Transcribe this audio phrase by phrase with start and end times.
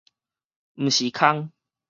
[0.73, 1.51] 毋是空